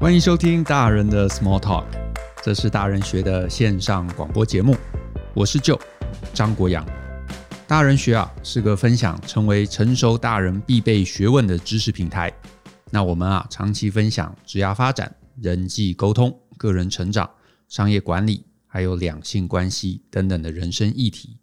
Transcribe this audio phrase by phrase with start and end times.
[0.00, 1.84] 欢迎收听大人的 Small Talk，
[2.40, 4.76] 这是大人学的线上广播节目。
[5.34, 5.80] 我是 Joe
[6.32, 6.86] 张国阳。
[7.66, 12.32] 大人学啊是个分享成为成熟大人必备学问的知识平台。
[12.92, 15.12] 那我们啊长期分享职业发展、
[15.42, 17.28] 人际沟通、个人成长、
[17.66, 21.38] 商业管理，还有两性关系等等的人生议题。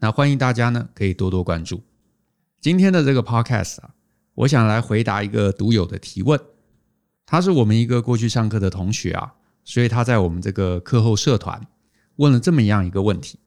[0.00, 1.80] 那欢迎大家呢可以多多关注。
[2.60, 3.90] 今天的这个 Podcast 啊，
[4.34, 6.40] 我想来回答一个读友的提问。
[7.26, 11.66] 他是我们一个过去上课的同学啊，所以他在我们这个课后社团
[12.16, 13.38] 问了这么样一个问题。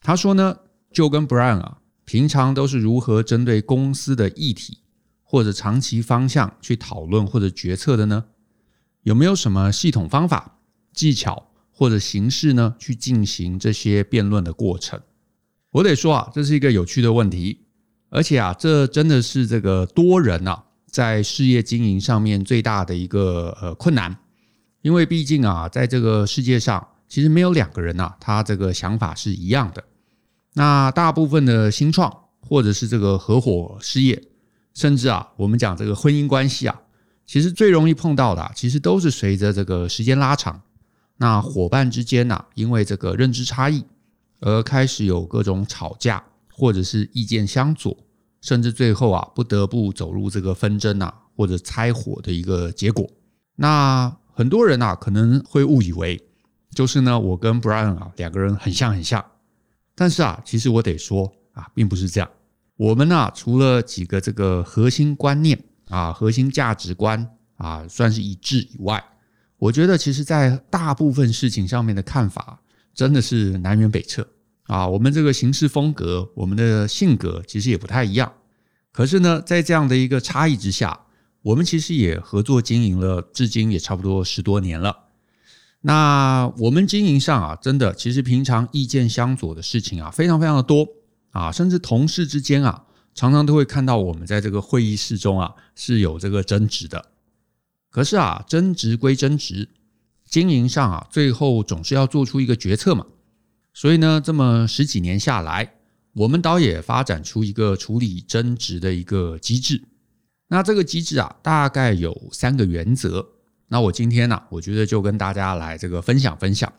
[0.00, 0.56] 他说呢
[0.92, 4.78] ，Joe 跟 Brian 啊，平常都是如何针对公司的议题
[5.22, 8.24] 或者长期方向去讨论或者决策的呢？
[9.02, 10.58] 有没有什么系统方法、
[10.92, 15.00] 技巧或者形式呢，去进行这些辩论的过程？
[15.72, 17.66] 我得说啊，这是一个有趣的问题，
[18.08, 20.62] 而且啊，这真的是这个多人呐。
[20.96, 24.16] 在事业经营上面最大的一个呃困难，
[24.80, 29.84] 因为毕竟啊，在这个世界上，其实没有两个人呐，他这个想法是一样的。
[30.54, 34.22] 那大部分的新创或者是这个合伙事业，
[34.72, 36.80] 甚至啊，我们讲这个婚姻关系啊，
[37.26, 40.62] 其实最容易碰到的，其实都是随着这个时间拉长，
[41.18, 43.84] 那伙伴之间呐，因为这个认知差异
[44.40, 47.94] 而开始有各种吵架，或者是意见相左。
[48.40, 53.08] 甚至最后啊，不得不走入这个纷争啊，或者拆伙的一个结果。
[53.56, 56.22] 那很多人啊，可能会误以为，
[56.70, 59.24] 就是呢，我跟 Brian 啊两个人很像很像。
[59.94, 62.30] 但是啊，其实我得说啊，并不是这样。
[62.76, 67.26] 我们呢，除了几个这个核心观念啊、核心价值观
[67.56, 69.02] 啊，算是一致以外，
[69.56, 72.60] 我觉得其实在大部分事情上面的看法，
[72.92, 74.28] 真的是南辕北辙。
[74.66, 78.32] 啊，我们这个行事风格，我们的性格其实也不太一样。
[78.92, 81.00] 可是呢，在这样的一个差异之下，
[81.42, 85.04] 我们其实也合作经营了，至今也差不多十多年了。
[85.82, 90.88] 那我们经营上啊，真的其实平常意见相左的事情啊，非常非常的多
[91.30, 92.84] 啊，甚至同事之间啊，
[93.14, 97.10] 常常都会看到我们在这个会议室中啊是有这个争执的。
[97.90, 99.68] 可是啊，争执归争执，
[100.24, 103.06] 经营上啊，最后总是要做出一个决策嘛。
[103.76, 105.74] 所以呢，这么十几年下来，
[106.14, 109.82] 我们倒也发展出一个处理争执的一个机制。
[110.48, 113.28] 那这个机制啊，大概有三个原则。
[113.68, 116.72] 那我今天呢，我觉得就跟大家来这个分享分享。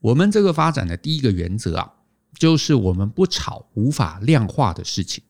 [0.00, 1.90] 我们这个发展的第一个原则啊，
[2.38, 5.24] 就是我们不吵无法量化的事情。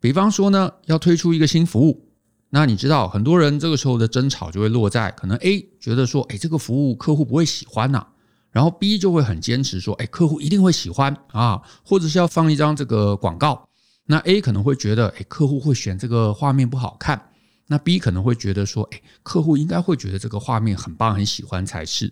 [0.00, 2.08] 比方说呢，要推出一个新服务，
[2.48, 8.06] 那你知道，很多人这个时候的争吵就会落在可能 A 觉得说，哎，这个服务客户不会喜欢呐。
[8.50, 13.68] 然后 B 就会很坚持说，哎，客户一定会喜欢啊，或者是要放一张这个广告。
[14.06, 17.30] 那 A 可能会觉得，哎，客户会选这个画面不好看。
[17.66, 22.10] 那 B 可能会觉得说，哎，客户应该会觉得这个画面很棒，很喜欢才是。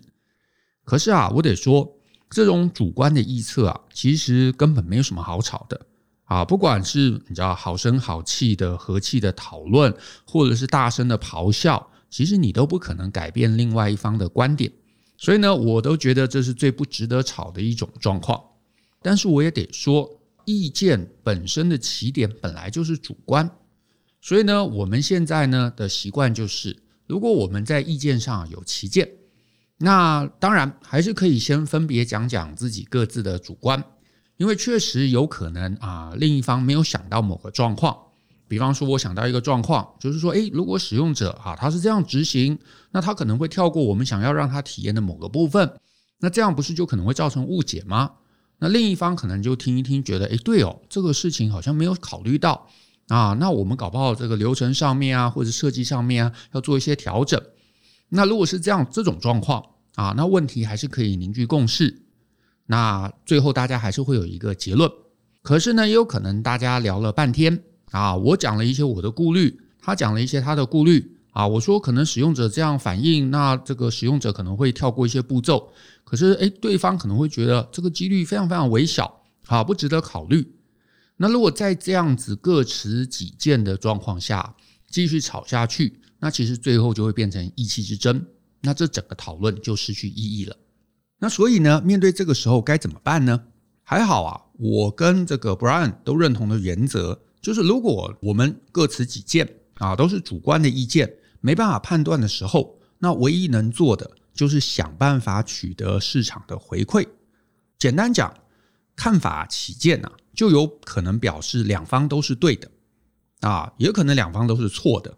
[0.85, 1.91] 可是啊，我得说，
[2.29, 5.87] 这种主观的臆测啊，其实根本没有什么好吵的
[6.25, 6.45] 啊。
[6.45, 9.91] 不管是你知道好声好气的和气的讨论，
[10.23, 14.71] 或者是大声的咆哮，其实你都不可能改变另外一方的观点。
[15.17, 18.41] 所以呢，我都觉得这是最不值得吵的一种状况。
[19.01, 23.49] 但是我也得说，意见本身的起点本来就是主观。
[24.21, 29.09] 所以呢，我们现在呢的习惯就是，如果我们在意见上有歧见，
[29.77, 33.83] 那当然还是可以先分别讲讲自己各自的主观，
[34.37, 37.95] 因为确实有可能啊，另一方没有想到某个状况。
[38.47, 42.57] 比方说，我想到一个状况，就是说，诶，如果使用者啊，他是这样执行，
[42.91, 45.73] 那他可能会跳过我们想要让他体验的某个部分，
[46.19, 48.11] 那这样不是就可能会造成误解吗？
[48.59, 52.67] 那另一方可能就听一听，觉得，诶，对哦，这个事情好像没有考虑到
[53.09, 57.39] 啊，那我们搞不好这个流程上面啊，或者设计上面啊，要做一些调整。
[58.09, 59.63] 那如果是这样这种状况
[59.95, 62.01] 啊，那问题还是可以凝聚共识，
[62.65, 64.89] 那最后大家还是会有一个结论。
[65.43, 67.63] 可是呢，也有可能大家聊了半天。
[67.91, 71.47] 啊，我讲了一些我的顾虑，他讲了一些他的顾虑啊。
[71.47, 75.71] 我说可能使用者这样反应，那这个使用者可能会跳过一些步骤。
[76.03, 80.53] 可是，诶，对方可能会觉得这个几率非常非常微小，啊，不值得考虑。
[81.17, 84.55] 那如果在这样子各持己见的状况下
[84.89, 88.25] 继续吵下去，那其实最后就会变成意气之争，
[88.61, 90.55] 那这整个讨论就失去意义了。
[91.19, 93.45] 那所以呢，面对这个时候该怎么办呢？
[93.83, 97.21] 还好啊，我跟这个 Brian 都认同的原则。
[97.41, 107.07] 就是如果我们各持己见啊，都是主观的意见，没办法判断的时候，那唯一能做的就是想办法取得市场的回馈。
[107.77, 108.33] 简单讲，
[108.95, 112.69] 看法起见啊，就有可能表示两方都是对的
[113.41, 115.17] 啊，也可能两方都是错的。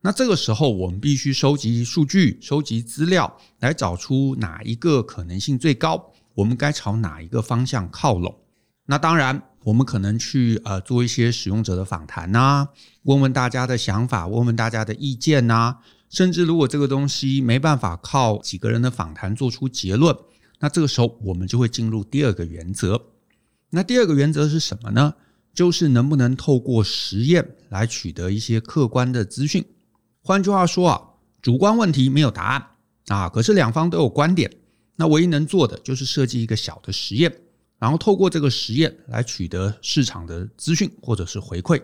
[0.00, 8.34] 那这个时候，我们必须收集数据、收集资料，来找出哪一个可能性最高，我们该朝哪一个方向靠拢。
[8.86, 12.68] 那当然，我们可能去呃做一些使用者的访谈呐，
[13.02, 15.78] 问问大家的想法，问问大家的意见呐。
[16.08, 20.16] 甚至如果这个东西没办法靠几个人的访谈做出结论，
[20.60, 23.02] 那这个时候我们就会进入第二个原则。
[23.70, 25.14] 那第二个原则是什么呢？
[25.52, 29.64] 就是能不能透过实验来取得一些客观的资讯。
[30.22, 31.02] 换句话说啊，
[31.42, 32.66] 主观问题没有答案
[33.08, 34.50] 啊，可是两方都有观点，
[34.96, 37.30] 那唯一能做的就是设计一个小的实验，
[37.78, 41.82] 然后透过这个实验来取得市场的资讯或者是回馈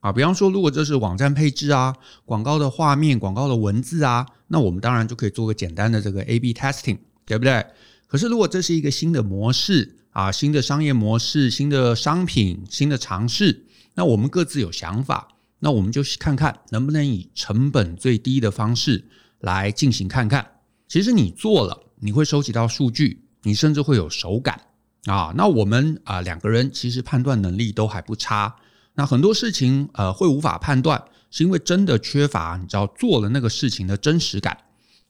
[0.00, 0.12] 啊。
[0.12, 1.94] 比方说，如果这是网站配置啊、
[2.24, 7.64] 广告的画面、广告的文字啊，那我们当然就可以做个简单的这个 A/B testing，对不对？
[8.06, 13.64] 可是如果这是一个新的模式啊、新的商业模式、新的商品、新的尝试，
[13.94, 15.28] 那我们各自有想法。
[15.58, 19.02] 那我们就看看能不能以成本最低的方式
[19.40, 20.46] 来进行看看。
[20.86, 24.60] 其实你做了，你会收集到数据，你甚至会有手感
[25.06, 25.32] 啊。
[25.36, 28.54] 那我们啊两个人其实判断能力都还不差。
[28.94, 34.56] 那很多事情呃会无法判断，是因为真的缺乏你知道做了那个事情的真实感。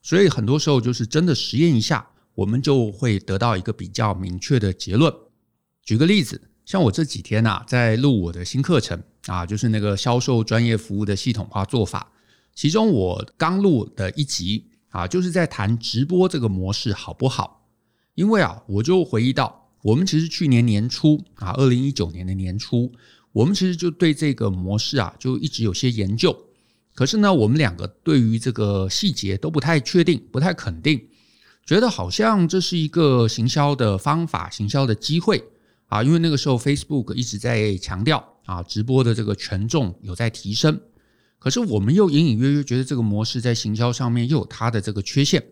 [0.03, 5.13] 所以很多时候就是真的实验一下，我们就会得到一个比较明确的结论。
[5.83, 6.41] 举个例子。
[6.67, 12.11] 像我这几天呐、啊，在录我的新课程啊，就是那个销售专业服务的系统化做法。
[12.57, 17.69] 其中我刚录的一集啊，就是在谈直播这个模式好不好？
[18.17, 22.91] 因为啊，我就回忆到，我们其实去年年初啊，二零一九年的年初，
[23.31, 26.37] 我们其实就对这个模式啊，就一直有些研究。
[26.93, 31.01] 可是呢，我们两个对于这个细节都不太确定，不太肯定，
[31.65, 35.45] 觉得好像这是一个行销的方法，行销的机会。
[35.87, 40.81] 啊，因为那个时候 Facebook 一直在强调啊，直播的这个权重有在提升，
[41.39, 45.47] 可是我们又隐隐约约觉得这个模式在行销上面又有它的这个缺陷，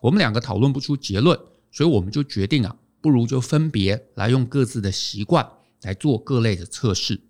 [0.00, 1.36] 我们两个讨论不出结论，
[1.72, 5.46] 所以我们就决定啊，不如就分别来用各自的习惯
[5.82, 7.20] 来做各类的测试。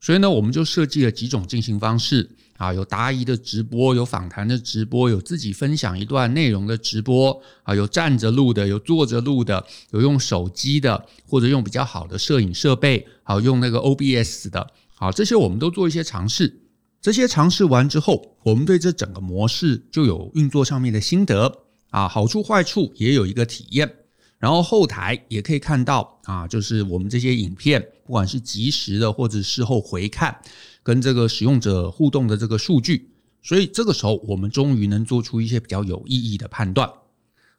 [0.00, 16.62] 所以呢，我们就设计了几种进行方式啊，有答疑的直播，有访谈的直播，有自己分享一段内容的直播啊，有站着录的，有坐着录的，有用手机的，或者用比较好的摄影设备，好用那个 OBS 的，好，这些我们都做一些尝试。
[17.00, 23.97] 这些尝试完之后，我们对这整个模式就有运作上面的心得啊，好处坏处也有一个体验。
[24.38, 30.40] 然后后台也可以看到啊，就是我们这些影片，不管是即时的或者事后回看，
[30.82, 33.10] 跟这个使用者互动的这个数据，
[33.42, 36.88] 所以这个时候我们终于能做出一些比较有意义的判断。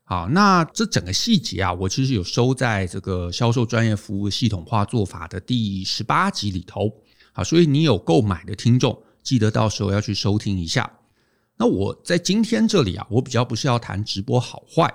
[0.06, 6.92] 好，那这整个细节啊，我其实有收在这个销售专业服务系统化做法的第十八集里头。
[7.34, 10.92] 好，所以你有购买的听众，记得到时候要去收听一下。
[11.58, 14.92] 那我在今天这里啊，我比较不是要谈直播好坏。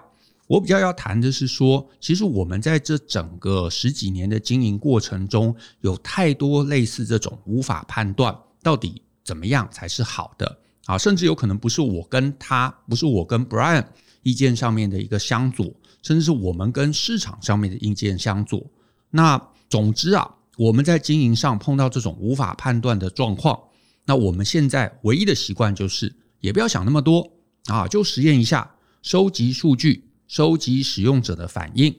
[0.47, 13.85] 我比较要谈的是说，其实我们在这整个十几年的经营过程中，有太多类似这种无法判断到底怎么样才是好的啊，甚至有可能不是我跟他，不是我跟 Brian
[14.23, 18.63] 意见上面的一个相左，甚至是我们跟市场上面的意见相左。
[19.11, 23.59] 那总之啊，我们在经营上碰到这种无法判断的状况，
[24.05, 27.33] 那我们现在唯一的习惯就是，也不要想那么多
[27.69, 30.05] 啊，就实验一下，收集数据。
[30.27, 31.95] 收集使用者的反应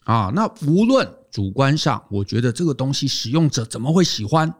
[0.00, 4.52] 啊，那无论主观上，我觉得这个东西使用者怎么会喜欢？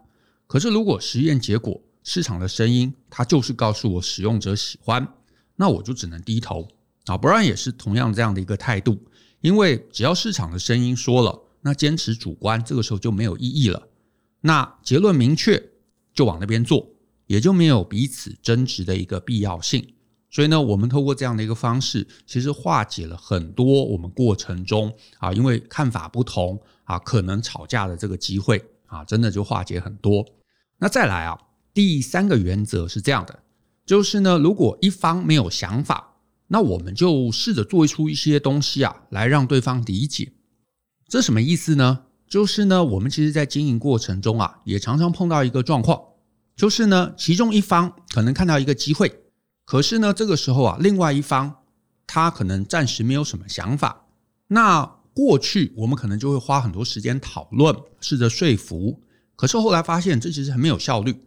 [0.46, 5.06] 可是如果实验结果、市场的声音，它就是告诉我使用者喜欢，
[5.56, 6.66] 那我就只能低头
[7.06, 7.16] 啊。
[7.16, 8.98] 不然也是同样这样的一个态度，
[9.40, 13.88] 因为只要市场的声音说了，那坚持主观，这个时候就没有意义了。
[14.40, 15.62] 那结论明确，
[16.14, 16.88] 就往那边做，
[17.26, 19.94] 也就没有彼此争执的一个必要性。
[20.30, 30.24] 所以呢，我们透过这样的一个方式，其实化解了很多我们过程中啊，因为看法不同啊，可能吵架的这个机会啊，真的就化解很多。
[30.78, 31.36] 那再来啊，
[31.74, 33.40] 第三个原则是这样的，
[33.84, 36.14] 就是呢，如果一方没有想法，
[36.46, 40.32] 那我们就试着做出一些东西啊，来让对方理解。
[41.08, 42.04] 这什么意思呢？
[42.28, 46.00] 就是呢，我们其实在经营过程中啊，也常常碰到一个状况，
[46.54, 49.12] 就是呢，其中一方可能看到一个机会。
[49.70, 51.58] 可是呢，这个时候啊，另外一方
[52.04, 54.04] 他可能暂时没有什么想法。
[54.48, 54.84] 那
[55.14, 59.00] 过去我们可能就会花很多时间讨论，试着说服。
[59.36, 61.22] 可是后来发现这其实很没有效率。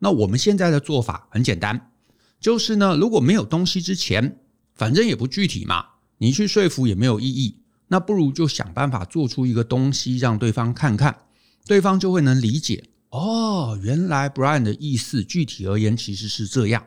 [0.00, 1.90] 那我们现在的做法很简单，
[2.38, 4.38] 就是呢，如果没有东西之前，
[4.74, 5.86] 反正也不具体嘛，
[6.18, 7.62] 你去说服也没有意义。
[7.86, 11.20] 那不如就想办法做出一个东西，让对方看看，
[11.64, 12.84] 对方就会能理解。
[13.08, 16.84] 哦，原来 Brian 的意思，具体而言其实是这样。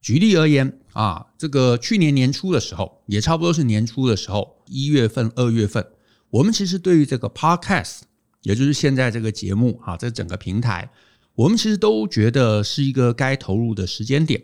[0.00, 5.84] 举例而言啊，这个去年年初的时候，也差不多是年初的时候，一月份、二月份，
[6.30, 8.00] 我们其实对于这个 Podcast，
[8.42, 10.88] 也就是现在这个节目啊，这整个平台，
[11.34, 14.42] 我们其实都觉得是一个该投入的时间点。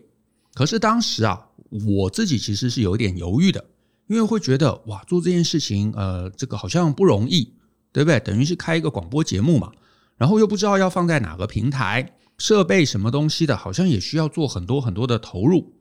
[0.55, 1.49] 可是当时啊，
[1.87, 3.65] 我自己其实是有点犹豫的，
[4.09, 7.53] 因为会觉得哇，做这件事情，呃，这个好像不容易，
[7.93, 8.19] 对不对？
[8.21, 9.73] 等于是开一个广播节目嘛，
[10.17, 12.13] 然后又不知道要放在哪个平台。
[12.39, 15.75] 设备什么东西的，好像也需要做很多很多的投入。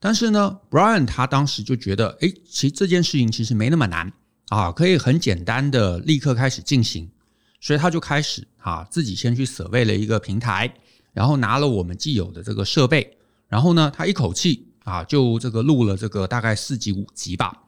[0.00, 4.12] 但是呢，Brian 他当时就觉得，诶，其实这件事情其实没那么难
[4.48, 7.10] 啊，可以很简单的立刻开始进行。
[7.60, 10.74] 所以他就开始啊，自己先去设备了一个平台，
[11.12, 17.62] 然后拿了我们既有的这个设备，然后呢，他一口气啊，就这个录了这个大概四集五集吧，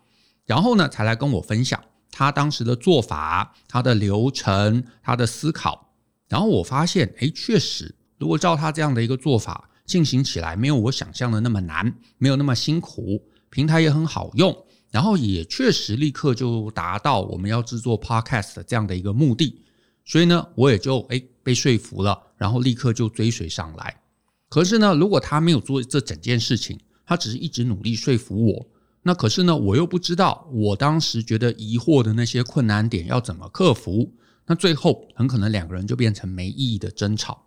[0.46, 5.94] 然后呢，才来跟我分享他当时的做法、他的流程、他的思考。
[6.28, 7.94] 然后我发现，诶，确实。
[8.18, 14.56] 如果照他这样的一个做法进行起来，没有我想象的那么难，没有那么辛苦，平台也很好用，
[14.90, 19.60] 然后也确实立刻就达到我们要制作 Podcast 这样的一个目的，
[20.04, 24.00] 所以呢，我也就诶被说服了，然后立刻就追随上来。
[24.48, 28.66] 可是呢，如果他没有做这整件事情，他只是一直努力说服我，
[29.02, 34.10] 那可是呢，我又不知道我当时觉得疑惑的那些困难点要怎么克服，
[34.46, 37.44] 那最后很可能两个人就变成没意义的争吵。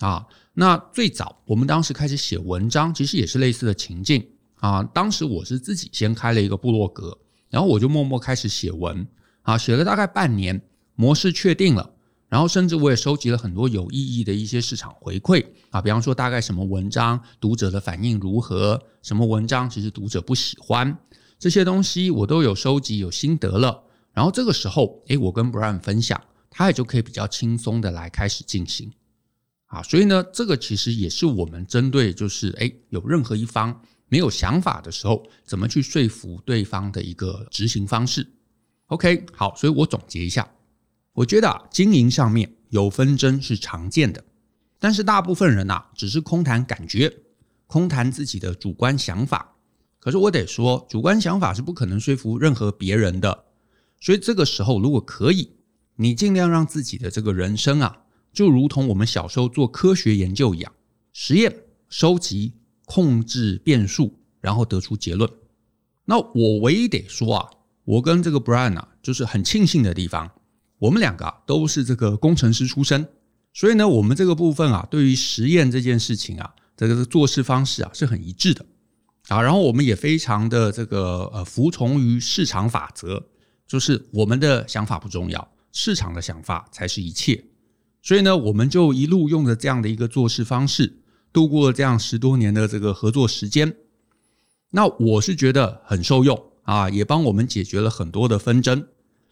[0.00, 4.82] 啊，那最早我们当时开始写文章，其实也是类似的情境啊。
[4.82, 7.16] 当时我是自己先开了一个部落格，
[7.50, 9.06] 然后我就默默开始写文
[9.42, 10.60] 啊，写了大概半年，
[10.96, 11.90] 模式确定了，
[12.28, 20.98] 然后甚至我也收集了很多有意义的一些市场回馈啊，比方说大概什么文章读者的反应如何，什么文章其实读者不喜欢，
[21.38, 23.84] 这些东西我都有收集有心得了。
[24.12, 26.20] 然后这个时候，诶，我跟 Brian 分享，
[26.50, 28.92] 他也就可以比较轻松的来开始进行。
[29.72, 38.26] 啊，所以呢，这个其实也是我们针对，就是诶，有任何一方没有想法的时候，怎么去说服对方的一个执行方式。
[38.88, 40.46] OK，好，所以我总结一下，
[41.14, 44.22] 我觉得啊，经营上面有纷争是常见的，
[44.78, 47.10] 但是大部分人呐，只是空谈感觉，
[47.66, 49.56] 空谈自己的主观想法。
[49.98, 53.46] 可是我得说，主观想法是不可能说服任何别人的。
[53.98, 55.52] 所以这个时候，如果可以，
[55.96, 58.01] 你尽量让自己的这个人生啊。
[58.32, 60.72] 就如同我们小时候做科学研究一样，
[61.12, 61.54] 实验、
[61.88, 62.52] 收集、
[62.86, 65.30] 控制变数，然后得出结论。
[66.04, 67.50] 那我唯一得说啊，
[67.84, 70.30] 我跟这个 Brian 啊，就是很庆幸的地方，
[70.78, 73.06] 我们两个啊都是这个工程师出身，
[73.52, 78.64] 所以呢，我们这个部分啊，对于实验这件事情啊，这个做事方式啊是很一致的
[79.28, 79.40] 啊。
[79.40, 83.28] 然后我们也非常的这个呃服从于市场法则，
[83.66, 87.44] 就是我们的想法不重要，市场的想法才是一切。
[88.02, 90.98] 所以呢，我们就一路用着这样的一个做事方式，
[91.32, 93.76] 度过了这样十多年的这个合作时间。
[94.70, 98.84] 那我是觉得很受用啊，也帮我们解决了很多的纷争。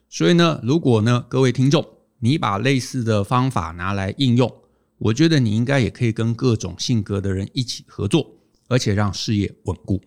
[0.08, 1.84] 所以呢，如果呢各位听众，
[2.20, 4.52] 你把类似的方法拿来应用，
[4.98, 8.24] 我觉得你应该也可以跟各种性格的人一起合作，
[8.68, 10.00] 而且让事业稳固。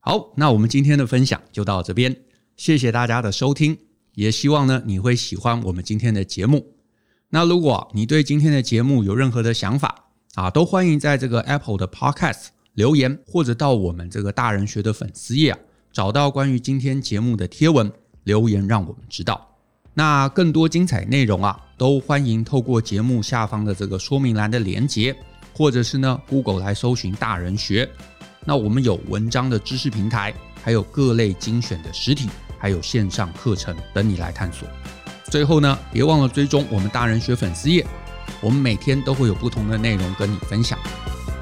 [0.00, 2.16] 好，那我们今天的分享就到这边，
[2.56, 3.76] 谢谢大家的收听，
[4.14, 6.77] 也希望呢你会喜欢我们今天的节目。
[7.30, 9.94] 那如果你对今天的节目有任何的想法
[10.34, 15.58] 啊，都欢迎在这个 Apple 的 Podcast 留言，或者到我们这个大人学的粉丝页啊，
[15.92, 17.92] 找到关于今天节目的贴文
[18.24, 19.46] 留言，让我们知道。
[19.92, 25.14] 那更多精彩内容啊，都欢迎透过节目下方的这个说明栏的连接，
[25.52, 27.86] 或者是呢 Google 来搜寻大人学。
[28.46, 30.32] 那我们有文章的知识平台，
[30.62, 34.66] 还有各类精选的实体，还有线上课程等你来探索。
[35.30, 37.86] 最后呢，别忘了追踪我们大人学粉丝页，
[38.40, 40.78] 我们每天都会有不同的内容跟你分享。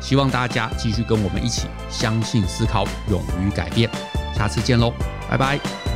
[0.01, 3.91] 希望大家继续跟我们一起相信、思考、勇于改变。
[4.37, 4.93] 下次见喽，
[5.29, 5.96] 拜拜。